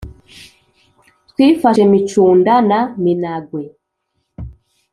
[1.29, 3.63] twifashe micunda na minagwe